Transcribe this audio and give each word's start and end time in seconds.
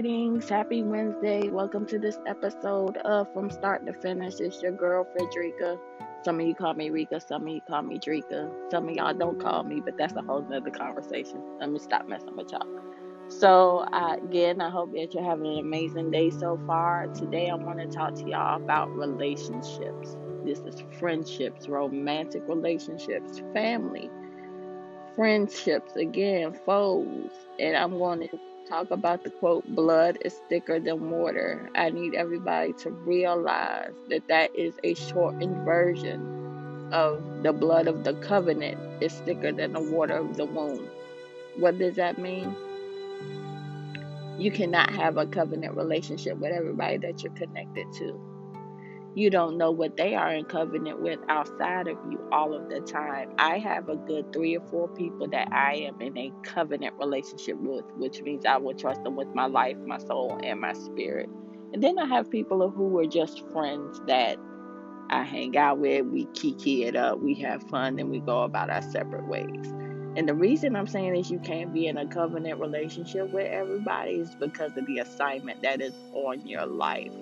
Greetings, 0.00 0.48
happy 0.48 0.82
Wednesday. 0.82 1.50
Welcome 1.50 1.84
to 1.88 1.98
this 1.98 2.16
episode 2.26 2.96
of 3.04 3.30
From 3.34 3.50
Start 3.50 3.84
to 3.84 3.92
Finish. 3.92 4.40
It's 4.40 4.62
your 4.62 4.72
girl, 4.72 5.06
Frederica. 5.12 5.78
Some 6.24 6.40
of 6.40 6.46
you 6.46 6.54
call 6.54 6.72
me 6.72 6.88
Rika, 6.88 7.20
some 7.20 7.42
of 7.42 7.48
you 7.48 7.60
call 7.68 7.82
me 7.82 7.98
Drika. 7.98 8.50
Some 8.70 8.88
of 8.88 8.94
y'all 8.94 9.12
don't 9.12 9.38
call 9.38 9.62
me, 9.62 9.82
but 9.84 9.98
that's 9.98 10.14
a 10.14 10.22
whole 10.22 10.40
nother 10.40 10.70
conversation. 10.70 11.42
Let 11.60 11.70
me 11.70 11.78
stop 11.78 12.08
messing 12.08 12.34
with 12.34 12.50
y'all. 12.50 12.66
So, 13.28 13.80
uh, 13.92 14.16
again, 14.24 14.62
I 14.62 14.70
hope 14.70 14.90
that 14.94 15.12
you're 15.12 15.22
having 15.22 15.44
an 15.44 15.58
amazing 15.58 16.10
day 16.10 16.30
so 16.30 16.58
far. 16.66 17.08
Today, 17.08 17.50
I 17.50 17.54
want 17.56 17.78
to 17.80 17.86
talk 17.86 18.14
to 18.14 18.26
y'all 18.26 18.56
about 18.56 18.88
relationships. 18.96 20.16
This 20.46 20.60
is 20.60 20.82
friendships, 20.98 21.68
romantic 21.68 22.44
relationships, 22.48 23.42
family, 23.52 24.08
friendships, 25.14 25.94
again, 25.96 26.58
foes. 26.64 27.32
And 27.58 27.76
I'm 27.76 27.98
going 27.98 28.20
to 28.20 28.38
talk 28.70 28.90
about 28.92 29.24
the 29.24 29.30
quote, 29.30 29.66
blood 29.74 30.18
is 30.24 30.40
thicker 30.48 30.78
than 30.78 31.10
water. 31.10 31.68
I 31.74 31.90
need 31.90 32.14
everybody 32.14 32.72
to 32.74 32.90
realize 32.90 33.92
that 34.08 34.28
that 34.28 34.54
is 34.56 34.74
a 34.84 34.94
shortened 34.94 35.64
version 35.64 36.88
of 36.92 37.42
the 37.42 37.52
blood 37.52 37.88
of 37.88 38.04
the 38.04 38.14
covenant 38.14 38.78
is 39.02 39.12
thicker 39.20 39.50
than 39.50 39.72
the 39.72 39.80
water 39.80 40.18
of 40.18 40.36
the 40.36 40.44
womb. 40.44 40.88
What 41.56 41.78
does 41.78 41.96
that 41.96 42.18
mean? 42.18 42.54
You 44.38 44.52
cannot 44.52 44.90
have 44.90 45.16
a 45.16 45.26
covenant 45.26 45.76
relationship 45.76 46.38
with 46.38 46.52
everybody 46.52 46.98
that 46.98 47.22
you're 47.22 47.32
connected 47.34 47.86
to 47.94 48.29
you 49.14 49.28
don't 49.28 49.58
know 49.58 49.72
what 49.72 49.96
they 49.96 50.14
are 50.14 50.32
in 50.32 50.44
covenant 50.44 51.00
with 51.00 51.18
outside 51.28 51.88
of 51.88 51.98
you 52.08 52.20
all 52.30 52.54
of 52.54 52.68
the 52.68 52.80
time. 52.80 53.32
I 53.38 53.58
have 53.58 53.88
a 53.88 53.96
good 53.96 54.32
three 54.32 54.56
or 54.56 54.64
four 54.68 54.88
people 54.88 55.26
that 55.28 55.52
I 55.52 55.74
am 55.74 56.00
in 56.00 56.16
a 56.16 56.32
covenant 56.44 56.94
relationship 56.98 57.56
with, 57.58 57.84
which 57.96 58.22
means 58.22 58.46
I 58.46 58.56
will 58.58 58.74
trust 58.74 59.02
them 59.02 59.16
with 59.16 59.34
my 59.34 59.46
life, 59.46 59.76
my 59.84 59.98
soul, 59.98 60.38
and 60.44 60.60
my 60.60 60.74
spirit. 60.74 61.28
And 61.72 61.82
then 61.82 61.98
I 61.98 62.06
have 62.06 62.30
people 62.30 62.70
who 62.70 62.98
are 62.98 63.06
just 63.06 63.44
friends 63.50 64.00
that 64.06 64.38
I 65.10 65.24
hang 65.24 65.56
out 65.56 65.78
with, 65.78 66.06
we 66.06 66.26
kiki 66.26 66.84
it 66.84 66.94
up, 66.94 67.18
we 67.20 67.34
have 67.34 67.64
fun, 67.64 67.98
and 67.98 68.10
we 68.10 68.20
go 68.20 68.42
about 68.42 68.70
our 68.70 68.82
separate 68.82 69.26
ways. 69.26 69.66
And 70.16 70.28
the 70.28 70.34
reason 70.34 70.76
I'm 70.76 70.86
saying 70.86 71.16
is 71.16 71.30
you 71.30 71.40
can't 71.40 71.72
be 71.72 71.88
in 71.88 71.96
a 71.96 72.06
covenant 72.06 72.60
relationship 72.60 73.32
with 73.32 73.50
everybody 73.50 74.12
is 74.14 74.34
because 74.36 74.76
of 74.76 74.86
the 74.86 74.98
assignment 74.98 75.62
that 75.62 75.80
is 75.80 75.94
on 76.12 76.46
your 76.46 76.66
life 76.66 77.12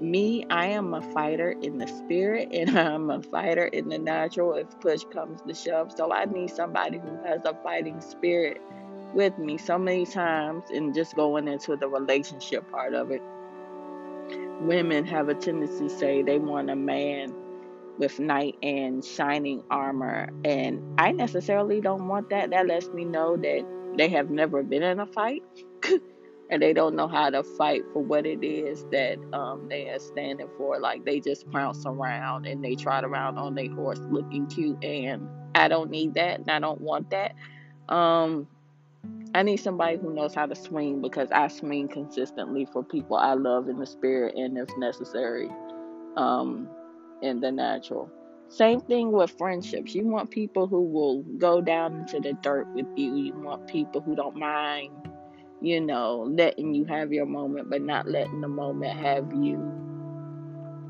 me, 0.00 0.44
I 0.50 0.66
am 0.66 0.94
a 0.94 1.02
fighter 1.12 1.50
in 1.62 1.78
the 1.78 1.86
spirit 1.86 2.48
and 2.52 2.78
I'm 2.78 3.10
a 3.10 3.22
fighter 3.22 3.66
in 3.66 3.88
the 3.88 3.98
natural 3.98 4.54
if 4.54 4.68
push 4.80 5.04
comes 5.12 5.40
to 5.42 5.54
shove. 5.54 5.92
So 5.96 6.12
I 6.12 6.24
need 6.26 6.50
somebody 6.50 6.98
who 6.98 7.16
has 7.24 7.40
a 7.44 7.54
fighting 7.62 8.00
spirit 8.00 8.60
with 9.14 9.38
me 9.38 9.56
so 9.58 9.78
many 9.78 10.06
times 10.06 10.64
and 10.70 10.94
just 10.94 11.14
going 11.16 11.48
into 11.48 11.76
the 11.76 11.88
relationship 11.88 12.70
part 12.70 12.94
of 12.94 13.10
it. 13.10 13.22
Women 14.60 15.06
have 15.06 15.28
a 15.28 15.34
tendency 15.34 15.88
to 15.88 15.98
say 15.98 16.22
they 16.22 16.38
want 16.38 16.70
a 16.70 16.76
man 16.76 17.34
with 17.98 18.18
knight 18.18 18.56
and 18.62 19.04
shining 19.04 19.62
armor 19.70 20.28
and 20.44 20.82
I 20.98 21.12
necessarily 21.12 21.80
don't 21.80 22.08
want 22.08 22.30
that. 22.30 22.50
That 22.50 22.66
lets 22.66 22.88
me 22.88 23.04
know 23.04 23.36
that 23.36 23.66
they 23.96 24.08
have 24.10 24.30
never 24.30 24.62
been 24.62 24.82
in 24.82 25.00
a 25.00 25.06
fight. 25.06 25.42
and 26.50 26.62
they 26.62 26.72
don't 26.72 26.94
know 26.94 27.08
how 27.08 27.30
to 27.30 27.42
fight 27.42 27.82
for 27.92 28.02
what 28.02 28.26
it 28.26 28.44
is 28.44 28.84
that 28.92 29.18
um, 29.32 29.66
they 29.68 29.88
are 29.88 29.98
standing 29.98 30.48
for. 30.56 30.78
Like 30.78 31.04
they 31.04 31.20
just 31.20 31.50
pounce 31.50 31.84
around 31.86 32.46
and 32.46 32.64
they 32.64 32.74
trot 32.74 33.04
around 33.04 33.38
on 33.38 33.54
their 33.54 33.70
horse 33.70 34.00
looking 34.10 34.46
cute, 34.46 34.82
and 34.84 35.28
I 35.54 35.68
don't 35.68 35.90
need 35.90 36.14
that, 36.14 36.40
and 36.40 36.50
I 36.50 36.60
don't 36.60 36.80
want 36.80 37.10
that. 37.10 37.34
Um, 37.88 38.48
I 39.34 39.42
need 39.42 39.58
somebody 39.58 39.98
who 39.98 40.14
knows 40.14 40.34
how 40.34 40.46
to 40.46 40.54
swing 40.54 41.02
because 41.02 41.30
I 41.30 41.48
swing 41.48 41.88
consistently 41.88 42.66
for 42.72 42.82
people 42.82 43.16
I 43.16 43.34
love 43.34 43.68
in 43.68 43.78
the 43.78 43.86
spirit 43.86 44.34
and 44.34 44.56
if 44.56 44.68
necessary, 44.78 45.50
um, 46.16 46.68
in 47.22 47.40
the 47.40 47.52
natural. 47.52 48.10
Same 48.48 48.80
thing 48.80 49.12
with 49.12 49.36
friendships. 49.36 49.94
You 49.94 50.06
want 50.06 50.30
people 50.30 50.66
who 50.66 50.82
will 50.82 51.22
go 51.38 51.60
down 51.60 51.96
into 51.96 52.20
the 52.20 52.32
dirt 52.34 52.68
with 52.74 52.86
you. 52.96 53.16
You 53.16 53.34
want 53.34 53.66
people 53.66 54.00
who 54.00 54.14
don't 54.14 54.36
mind 54.36 54.92
you 55.60 55.80
know, 55.80 56.26
letting 56.28 56.74
you 56.74 56.84
mm-hmm. 56.84 56.92
have 56.92 57.12
your 57.12 57.26
moment, 57.26 57.70
but 57.70 57.82
not 57.82 58.08
letting 58.08 58.40
the 58.40 58.48
moment 58.48 58.96
have 58.96 59.32
you. 59.32 59.72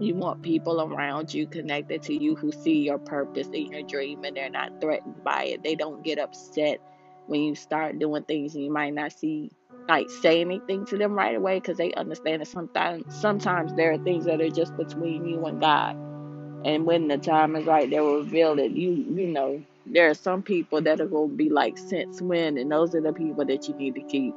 You 0.00 0.14
want 0.16 0.42
people 0.42 0.80
around 0.80 1.32
you 1.32 1.46
connected 1.46 2.02
to 2.02 2.14
you 2.14 2.34
who 2.34 2.50
see 2.50 2.80
your 2.80 2.98
purpose 2.98 3.48
in 3.52 3.70
your 3.70 3.82
dream 3.82 4.24
and 4.24 4.36
they're 4.36 4.50
not 4.50 4.80
threatened 4.80 5.22
by 5.22 5.44
it. 5.44 5.62
They 5.62 5.76
don't 5.76 6.02
get 6.02 6.18
upset 6.18 6.80
when 7.26 7.42
you 7.42 7.54
start 7.54 7.98
doing 7.98 8.24
things 8.24 8.54
and 8.54 8.64
you 8.64 8.72
might 8.72 8.92
not 8.92 9.12
see 9.12 9.50
like 9.88 10.10
say 10.10 10.40
anything 10.40 10.84
to 10.86 10.98
them 10.98 11.12
right 11.12 11.36
away 11.36 11.60
because 11.60 11.76
they 11.76 11.92
understand 11.92 12.40
that 12.40 12.48
sometimes 12.48 13.04
sometimes 13.14 13.74
there 13.74 13.92
are 13.92 13.98
things 13.98 14.24
that 14.24 14.40
are 14.40 14.50
just 14.50 14.76
between 14.76 15.26
you 15.26 15.44
and 15.46 15.60
God. 15.60 15.96
And 16.64 16.86
when 16.86 17.08
the 17.08 17.18
time 17.18 17.54
is 17.54 17.66
right, 17.66 17.88
they 17.88 18.00
will 18.00 18.18
reveal 18.18 18.58
it. 18.58 18.72
You 18.72 18.90
you 18.90 19.28
know, 19.28 19.62
there 19.86 20.10
are 20.10 20.14
some 20.14 20.42
people 20.42 20.80
that 20.82 21.00
are 21.00 21.06
gonna 21.06 21.28
be 21.28 21.50
like 21.50 21.78
since 21.78 22.20
when 22.20 22.58
and 22.58 22.70
those 22.70 22.94
are 22.94 23.00
the 23.00 23.12
people 23.12 23.44
that 23.44 23.68
you 23.68 23.74
need 23.74 23.94
to 23.94 24.02
keep 24.02 24.34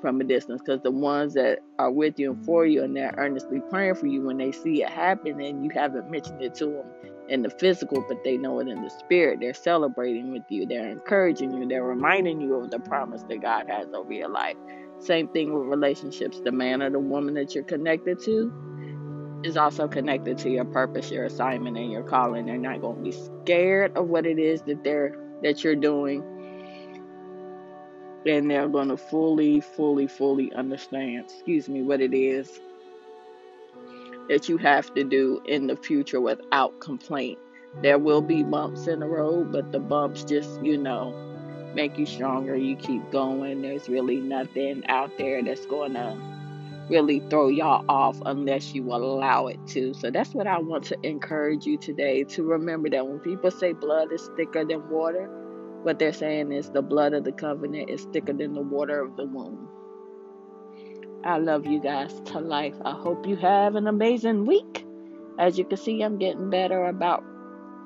from 0.00 0.20
a 0.20 0.24
distance 0.24 0.60
because 0.60 0.80
the 0.82 0.90
ones 0.90 1.34
that 1.34 1.60
are 1.78 1.90
with 1.90 2.18
you 2.18 2.32
and 2.32 2.44
for 2.44 2.66
you 2.66 2.82
and 2.82 2.96
they're 2.96 3.14
earnestly 3.16 3.60
praying 3.70 3.94
for 3.94 4.06
you 4.06 4.22
when 4.24 4.36
they 4.38 4.52
see 4.52 4.82
it 4.82 4.90
happen 4.90 5.40
and 5.40 5.64
you 5.64 5.70
haven't 5.70 6.10
mentioned 6.10 6.42
it 6.42 6.54
to 6.54 6.66
them 6.66 6.86
in 7.28 7.42
the 7.42 7.50
physical 7.50 8.04
but 8.08 8.22
they 8.24 8.36
know 8.36 8.60
it 8.60 8.68
in 8.68 8.82
the 8.82 8.90
spirit. 8.90 9.40
They're 9.40 9.54
celebrating 9.54 10.32
with 10.32 10.42
you. 10.48 10.66
They're 10.66 10.90
encouraging 10.90 11.52
you. 11.52 11.66
They're 11.68 11.84
reminding 11.84 12.40
you 12.40 12.54
of 12.56 12.70
the 12.70 12.78
promise 12.78 13.22
that 13.28 13.42
god 13.42 13.66
has 13.68 13.88
over 13.94 14.12
your 14.12 14.28
life. 14.28 14.56
Same 14.98 15.28
thing 15.28 15.52
with 15.52 15.66
relationships. 15.66 16.40
The 16.44 16.52
man 16.52 16.82
or 16.82 16.90
the 16.90 16.98
woman 16.98 17.34
that 17.34 17.54
you're 17.54 17.64
connected 17.64 18.20
to 18.24 18.52
is 19.44 19.56
also 19.56 19.86
connected 19.86 20.38
to 20.38 20.50
your 20.50 20.64
purpose 20.64 21.10
your 21.10 21.24
assignment 21.24 21.76
and 21.76 21.90
your 21.90 22.02
calling. 22.02 22.46
They're 22.46 22.58
not 22.58 22.80
going 22.80 22.96
to 22.96 23.02
be 23.02 23.12
scared 23.12 23.96
of 23.96 24.08
what 24.08 24.26
it 24.26 24.38
is 24.38 24.62
that 24.62 24.82
they're 24.84 25.16
that 25.42 25.62
you're 25.62 25.76
doing 25.76 26.24
and 28.28 28.50
they're 28.50 28.68
going 28.68 28.88
to 28.88 28.96
fully, 28.96 29.60
fully, 29.60 30.06
fully 30.06 30.52
understand, 30.52 31.24
excuse 31.24 31.68
me, 31.68 31.82
what 31.82 32.00
it 32.00 32.14
is 32.14 32.60
that 34.28 34.48
you 34.48 34.56
have 34.58 34.92
to 34.94 35.04
do 35.04 35.40
in 35.46 35.66
the 35.66 35.76
future 35.76 36.20
without 36.20 36.80
complaint. 36.80 37.38
There 37.82 37.98
will 37.98 38.22
be 38.22 38.42
bumps 38.42 38.86
in 38.86 39.00
the 39.00 39.06
road, 39.06 39.52
but 39.52 39.70
the 39.70 39.78
bumps 39.78 40.24
just, 40.24 40.62
you 40.62 40.78
know, 40.78 41.14
make 41.74 41.98
you 41.98 42.06
stronger. 42.06 42.56
You 42.56 42.74
keep 42.76 43.10
going. 43.10 43.62
There's 43.62 43.88
really 43.88 44.16
nothing 44.16 44.84
out 44.88 45.16
there 45.18 45.42
that's 45.42 45.66
going 45.66 45.94
to 45.94 46.16
really 46.88 47.20
throw 47.30 47.48
y'all 47.48 47.84
off 47.88 48.20
unless 48.24 48.74
you 48.74 48.84
allow 48.92 49.48
it 49.48 49.58
to. 49.68 49.92
So 49.94 50.10
that's 50.10 50.34
what 50.34 50.46
I 50.46 50.58
want 50.58 50.84
to 50.84 50.96
encourage 51.06 51.66
you 51.66 51.76
today 51.76 52.24
to 52.24 52.42
remember 52.44 52.88
that 52.90 53.06
when 53.06 53.18
people 53.18 53.50
say 53.50 53.72
blood 53.72 54.12
is 54.12 54.30
thicker 54.36 54.64
than 54.64 54.88
water, 54.88 55.28
what 55.82 55.98
they're 55.98 56.12
saying 56.12 56.52
is 56.52 56.70
the 56.70 56.82
blood 56.82 57.12
of 57.12 57.24
the 57.24 57.32
covenant 57.32 57.90
is 57.90 58.04
thicker 58.12 58.32
than 58.32 58.54
the 58.54 58.62
water 58.62 59.00
of 59.00 59.16
the 59.16 59.24
womb. 59.24 59.68
I 61.24 61.38
love 61.38 61.66
you 61.66 61.80
guys 61.80 62.20
to 62.26 62.38
life. 62.38 62.74
I 62.84 62.92
hope 62.92 63.26
you 63.26 63.36
have 63.36 63.74
an 63.74 63.86
amazing 63.86 64.46
week. 64.46 64.84
As 65.38 65.58
you 65.58 65.64
can 65.64 65.76
see, 65.76 66.02
I'm 66.02 66.18
getting 66.18 66.50
better 66.50 66.86
about 66.86 67.24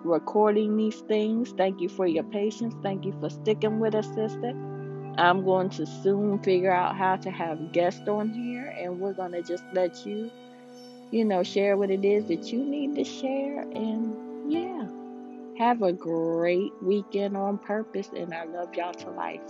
recording 0.05 0.77
these 0.77 1.01
things. 1.01 1.53
Thank 1.57 1.81
you 1.81 1.89
for 1.89 2.07
your 2.07 2.25
patience. 2.25 2.75
Thank 2.83 3.05
you 3.05 3.15
for 3.21 3.31
sticking 3.31 3.81
with 3.81 3.95
us, 3.95 4.07
sister. 4.15 4.53
I'm 5.19 5.45
going 5.45 5.71
to 5.71 5.87
soon 5.87 6.39
figure 6.41 6.73
out 6.73 6.97
how 6.97 7.17
to 7.17 7.31
have 7.31 7.73
guests 7.73 8.07
on 8.09 8.31
here, 8.31 8.75
and 8.79 9.01
we're 9.01 9.13
going 9.13 9.33
to 9.33 9.43
just 9.43 9.65
let 9.73 10.07
you, 10.07 10.31
you 11.11 11.25
know, 11.25 11.43
share 11.43 11.77
what 11.77 11.91
it 11.91 12.05
is 12.05 12.27
that 12.27 12.53
you 12.53 12.65
need 12.65 12.95
to 12.97 13.05
share. 13.05 13.63
And 13.63 14.53
yeah. 14.53 14.87
Have 15.61 15.83
a 15.83 15.93
great 15.93 16.73
weekend 16.81 17.37
on 17.37 17.59
purpose, 17.59 18.09
and 18.17 18.33
I 18.33 18.45
love 18.45 18.75
y'all 18.75 18.95
to 18.95 19.11
life. 19.11 19.43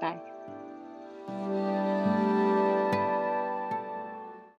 Bye. 0.00 1.83